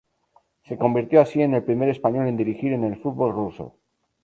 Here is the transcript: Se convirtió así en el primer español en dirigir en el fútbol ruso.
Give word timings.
Se 0.63 0.79
convirtió 0.79 1.21
así 1.21 1.43
en 1.43 1.53
el 1.53 1.63
primer 1.63 1.87
español 1.89 2.27
en 2.27 2.35
dirigir 2.35 2.73
en 2.73 2.85
el 2.85 2.99
fútbol 2.99 3.33
ruso. 3.33 3.75